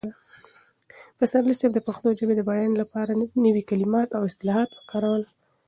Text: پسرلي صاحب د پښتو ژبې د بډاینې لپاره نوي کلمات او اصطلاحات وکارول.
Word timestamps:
پسرلي 1.17 1.53
صاحب 1.59 1.71
د 1.75 1.79
پښتو 1.87 2.07
ژبې 2.19 2.33
د 2.35 2.41
بډاینې 2.47 2.75
لپاره 2.81 3.11
نوي 3.45 3.63
کلمات 3.69 4.09
او 4.17 4.21
اصطلاحات 4.29 4.69
وکارول. 4.73 5.23